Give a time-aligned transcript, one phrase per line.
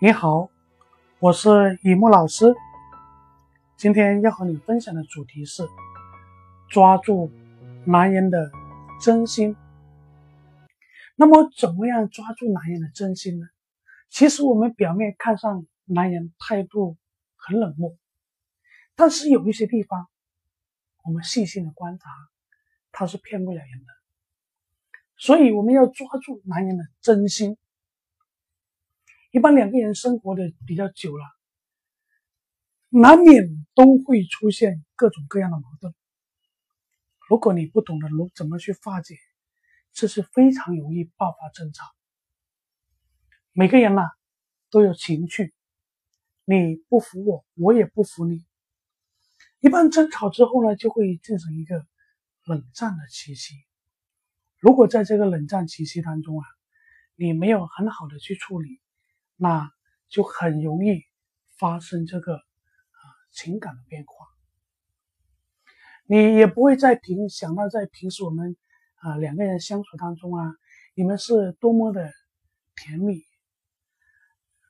[0.00, 0.48] 你好，
[1.18, 2.54] 我是雨木老师。
[3.76, 5.64] 今天要和你分享的主题是
[6.70, 7.32] 抓住
[7.84, 8.52] 男人的
[9.00, 9.56] 真心。
[11.16, 13.46] 那么，怎么样抓住男人的真心呢？
[14.08, 16.96] 其实，我们表面看上男人态度
[17.34, 17.96] 很冷漠，
[18.94, 20.06] 但是有一些地方，
[21.02, 22.08] 我们细心的观察，
[22.92, 23.86] 他是骗不了人的。
[25.16, 27.58] 所以，我们要抓住男人的真心。
[29.30, 31.24] 一般两个人生活的比较久了，
[32.88, 35.94] 难免都会出现各种各样的矛盾。
[37.28, 39.16] 如果你不懂得如怎么去化解，
[39.92, 41.84] 这是非常容易爆发争吵。
[43.52, 44.02] 每个人呐
[44.70, 45.52] 都有情绪，
[46.46, 48.46] 你不服我，我也不服你。
[49.60, 51.86] 一般争吵之后呢，就会进行一个
[52.44, 53.54] 冷战的期期。
[54.58, 56.46] 如果在这个冷战期期当中啊，
[57.14, 58.80] 你没有很好的去处理。
[59.40, 59.70] 那
[60.08, 61.04] 就很容易
[61.58, 63.00] 发生这个啊
[63.30, 64.26] 情感的变化，
[66.06, 68.56] 你也不会再平想到在平时我们
[68.96, 70.54] 啊两个人相处当中啊，
[70.94, 72.12] 你们是多么的
[72.74, 73.22] 甜蜜。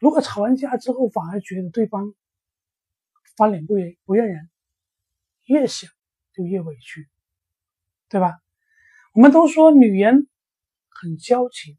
[0.00, 2.14] 如果吵完架之后反而觉得对方
[3.36, 4.48] 翻脸不认不认人，
[5.44, 5.90] 越想
[6.32, 7.08] 就越委屈，
[8.08, 8.40] 对吧？
[9.12, 10.26] 我们都说女人
[10.88, 11.78] 很矫情，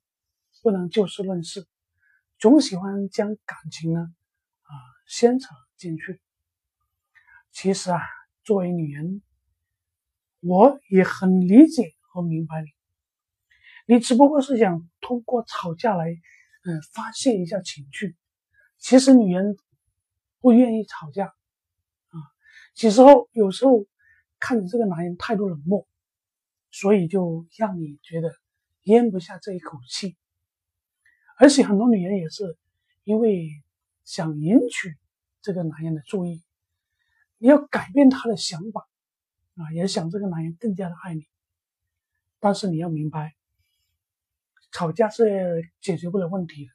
[0.61, 1.67] 不能就事论事。
[2.37, 4.71] 总喜欢将感情呢，啊
[5.07, 5.47] 牵扯
[5.77, 6.21] 进去。
[7.51, 8.01] 其实啊，
[8.43, 9.21] 作为女人，
[10.41, 12.67] 我也很理解和明白你。
[13.87, 18.17] 你只不过是想通过吵架来，嗯，发泄一下情绪。
[18.77, 19.55] 其实女人
[20.41, 22.19] 不愿意吵架，啊，
[22.81, 23.85] 有时候有时候
[24.39, 25.87] 看你这个男人态度冷漠，
[26.71, 28.35] 所以就让你觉得
[28.83, 30.17] 咽不下这一口气。
[31.35, 32.57] 而且很多女人也是
[33.03, 33.49] 因为
[34.03, 34.95] 想赢取
[35.41, 36.41] 这个男人的注意，
[37.37, 38.87] 你要改变他的想法
[39.55, 41.27] 啊，也想这个男人更加的爱你。
[42.39, 43.35] 但是你要明白，
[44.71, 46.71] 吵架是解决不了问题的，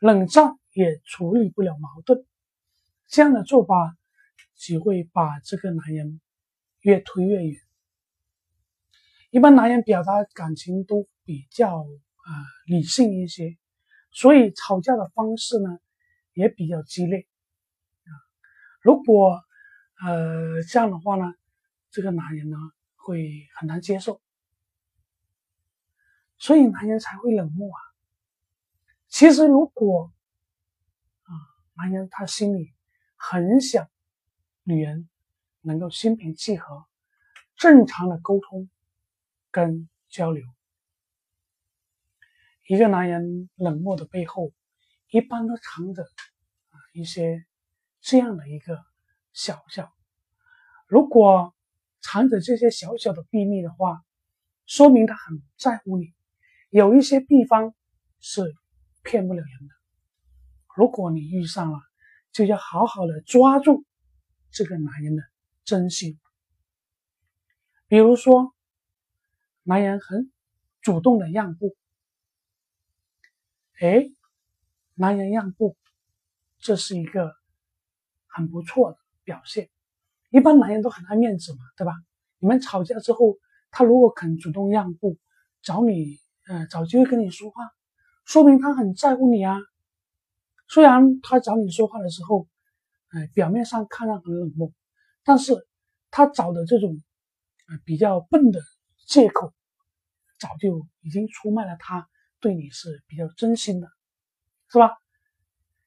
[0.00, 2.24] 冷战也处理不了矛盾。
[3.08, 3.96] 这样的做法
[4.54, 6.20] 只会把这个男人
[6.80, 7.60] 越推越远。
[9.30, 12.30] 一般男人表达感情都比较啊
[12.66, 13.56] 理性一些。
[14.12, 15.78] 所以吵架的方式呢，
[16.34, 17.26] 也比较激烈
[18.04, 18.10] 啊。
[18.80, 19.42] 如果
[20.04, 21.34] 呃这样的话呢，
[21.90, 22.56] 这个男人呢
[22.96, 24.20] 会很难接受，
[26.38, 27.80] 所以男人才会冷漠啊。
[29.08, 30.12] 其实如果
[31.22, 31.32] 啊
[31.74, 32.72] 男人他心里
[33.16, 33.88] 很想
[34.62, 35.08] 女人
[35.60, 36.84] 能够心平气和、
[37.56, 38.68] 正常的沟通
[39.50, 40.44] 跟交流。
[42.72, 44.50] 一个男人冷漠的背后，
[45.10, 47.44] 一般都藏着啊一些
[48.00, 48.82] 这样的一个
[49.34, 49.92] 小小。
[50.86, 51.54] 如果
[52.00, 54.02] 藏着这些小小的秘密的话，
[54.64, 56.14] 说明他很在乎你。
[56.70, 57.74] 有一些地方
[58.20, 58.54] 是
[59.02, 59.74] 骗不了人的。
[60.74, 61.78] 如果你遇上了，
[62.32, 63.84] 就要好好的抓住
[64.50, 65.22] 这个男人的
[65.64, 66.18] 真心。
[67.86, 68.54] 比如说，
[69.62, 70.32] 男人很
[70.80, 71.76] 主动的让步。
[73.82, 74.12] 哎，
[74.94, 75.76] 男人让步，
[76.60, 77.34] 这是一个
[78.28, 79.70] 很不错的表现。
[80.30, 81.92] 一般男人都很爱面子嘛，对吧？
[82.38, 83.38] 你们吵架之后，
[83.72, 85.18] 他如果肯主动让步，
[85.62, 87.72] 找你，呃，找机会跟你说话，
[88.24, 89.58] 说明他很在乎你啊。
[90.68, 92.46] 虽然他找你说话的时候，
[93.08, 94.72] 哎，表面上看上很冷漠，
[95.24, 95.66] 但是
[96.12, 97.02] 他找的这种，
[97.66, 98.60] 呃，比较笨的
[99.08, 99.52] 借口，
[100.38, 102.08] 早就已经出卖了他。
[102.42, 103.88] 对你是比较真心的，
[104.68, 104.90] 是吧？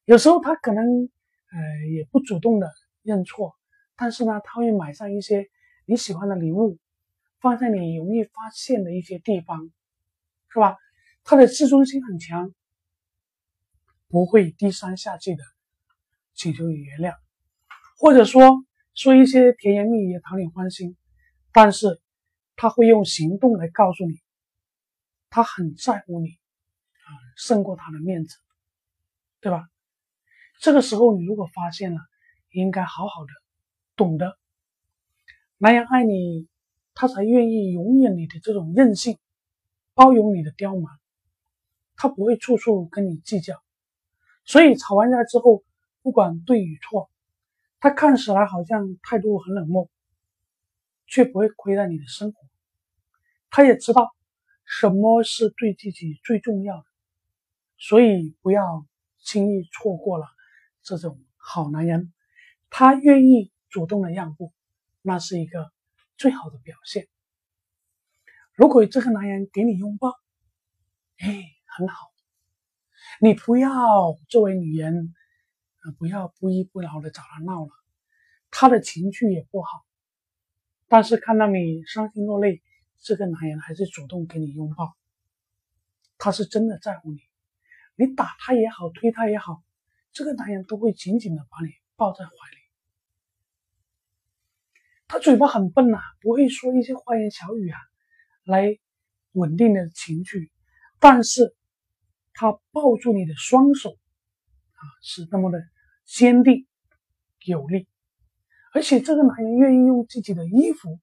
[0.06, 0.84] 有时候他可能
[1.52, 2.72] 呃也不主动的
[3.04, 3.56] 认错，
[3.98, 5.50] 但是呢，他会买上一些
[5.86, 6.80] 你喜欢的礼物，
[7.42, 9.70] 放在你容易发现的一些地方，
[10.48, 10.78] 是吧？
[11.26, 12.54] 他的自尊心很强，
[14.08, 15.44] 不会低声下气的
[16.34, 17.16] 请求你原谅，
[17.98, 18.64] 或者说
[18.94, 20.96] 说一些甜言蜜语讨你欢心，
[21.52, 22.00] 但是
[22.56, 24.22] 他会用行动来告诉你，
[25.30, 26.38] 他很在乎你。
[27.36, 28.38] 胜过他的面子，
[29.42, 29.70] 对吧？
[30.60, 32.00] 这个时候你如果发现了，
[32.52, 33.32] 应该好好的
[33.96, 34.38] 懂得，
[35.58, 36.48] 男人爱你，
[36.94, 39.20] 他才愿意容忍你的这种任性，
[39.94, 40.98] 包容你的刁蛮，
[41.98, 43.62] 他不会处处跟你计较。
[44.46, 45.64] 所以吵完架之后，
[46.02, 47.10] 不管对与错，
[47.80, 49.90] 他看起来好像态度很冷漠，
[51.06, 52.40] 却不会亏待你的生活。
[53.50, 54.16] 他也知道
[54.64, 56.86] 什么是对自己最重要的。
[57.78, 58.86] 所以不要
[59.20, 60.28] 轻易错过了
[60.82, 62.14] 这种好男人，
[62.70, 64.54] 他愿意主动的让步，
[65.02, 65.72] 那是一个
[66.18, 67.08] 最好的表现。
[68.54, 70.10] 如果这个男人给你拥抱，
[71.18, 72.12] 哎，很好，
[73.20, 75.14] 你不要作为女人，
[75.98, 77.72] 不要不依不饶的找他闹了，
[78.50, 79.86] 他的情绪也不好。
[80.88, 82.62] 但是看到你伤心落泪，
[83.00, 84.96] 这个男人还是主动给你拥抱，
[86.18, 87.20] 他是真的在乎你。
[87.96, 89.64] 你打他也好，推他也好，
[90.12, 92.58] 这个男人都会紧紧的把你抱在怀里。
[95.08, 97.80] 他嘴巴很笨呐，不会说一些花言巧语啊。
[98.44, 98.78] 来
[99.32, 100.52] 稳定你的情绪，
[101.00, 101.56] 但是
[102.32, 105.60] 他抱住你的双手啊，是那么的
[106.06, 106.68] 坚定
[107.44, 107.88] 有力，
[108.72, 111.00] 而且这个男人愿意用自己的衣服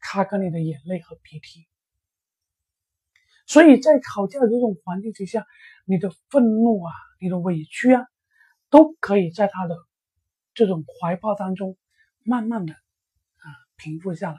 [0.00, 1.66] 擦干你的眼泪和鼻涕，
[3.50, 5.44] 所以在吵架的这种环境之下，
[5.84, 8.06] 你的愤怒啊，你的委屈啊，
[8.68, 9.76] 都可以在他的
[10.54, 11.76] 这种怀抱当中
[12.22, 14.38] 慢慢的啊平复下来。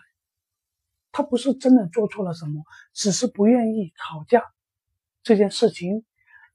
[1.12, 2.64] 他不是真的做错了什么，
[2.94, 4.46] 只是不愿意吵架
[5.24, 6.06] 这件事情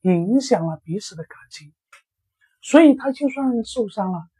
[0.00, 1.74] 影响了彼此的感情，
[2.62, 4.30] 所以他就算受伤了，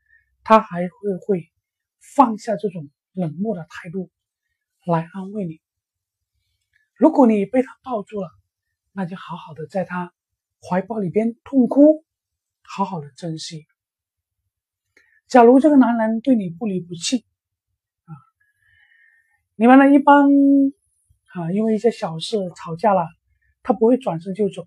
[0.43, 1.53] 他还会会
[2.01, 4.11] 放下这种冷漠的态度
[4.87, 5.61] 来安慰你。
[6.97, 8.29] 如果你被他抱住了，
[8.93, 10.15] 那就好好的在他
[10.61, 12.05] 怀抱里边痛哭，
[12.63, 13.67] 好好的珍惜。
[15.27, 17.27] 假如这个男人对你不离不弃。
[18.05, 18.15] 啊
[19.57, 19.95] 你们呢？
[19.95, 20.27] 一般
[21.35, 23.07] 啊，因为一些小事吵架了，
[23.63, 24.67] 他不会转身就走，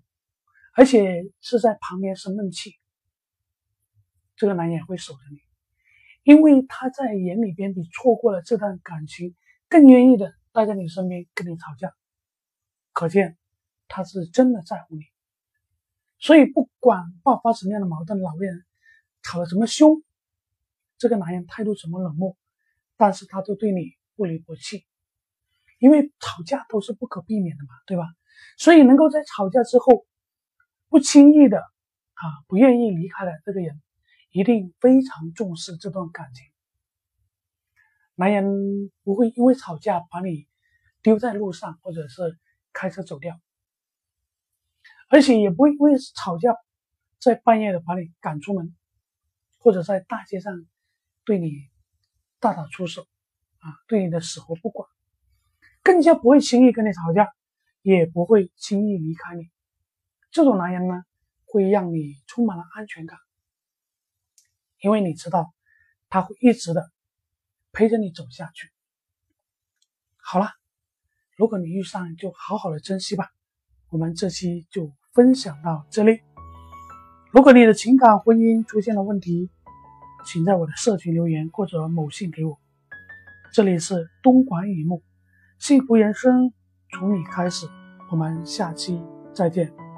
[0.74, 2.74] 而且是在旁边生闷气。
[4.36, 5.38] 这个男人也会守着你，
[6.22, 9.34] 因为他在眼里边比错过了这段感情
[9.68, 11.92] 更愿意的待在你身边跟你吵架，
[12.92, 13.36] 可见
[13.88, 15.04] 他是真的在乎你。
[16.18, 18.64] 所以不管爆发什么样的矛盾，老人
[19.22, 20.02] 吵得怎么凶，
[20.98, 22.36] 这个男人态度怎么冷漠，
[22.96, 23.98] 但是他都对你。
[24.16, 24.84] 不离不弃，
[25.78, 28.04] 因为吵架都是不可避免的嘛，对吧？
[28.58, 30.04] 所以能够在吵架之后
[30.90, 33.80] 不轻易的啊，不愿意离开的这个人，
[34.30, 36.44] 一定非常重视这段感情。
[38.14, 40.46] 男人不会因为吵架把你
[41.00, 42.38] 丢在路上，或者是
[42.72, 43.40] 开车走掉，
[45.08, 46.54] 而且也不会因为吵架
[47.18, 48.76] 在半夜的把你赶出门，
[49.58, 50.66] 或者在大街上
[51.24, 51.68] 对你
[52.38, 53.06] 大打出手。
[53.62, 54.88] 啊，对你的死活不管，
[55.82, 57.30] 更加不会轻易跟你吵架，
[57.82, 59.50] 也不会轻易离开你。
[60.30, 61.04] 这种男人呢，
[61.44, 63.18] 会让你充满了安全感，
[64.78, 65.52] 因为你知道
[66.08, 66.90] 他会一直的
[67.70, 68.70] 陪着你走下去。
[70.16, 70.48] 好了，
[71.40, 73.30] 如果你遇上，就好好的珍惜吧。
[73.88, 76.20] 我们这期就分享到这里。
[77.32, 79.48] 如果你的情感婚姻出现了问题，
[80.26, 82.58] 请在我的社群留言或者某信给我。
[83.54, 85.02] 这里是东莞雨木，
[85.58, 86.52] 幸福人生
[86.90, 87.66] 从你开始。
[88.10, 89.00] 我们下期
[89.32, 89.89] 再见。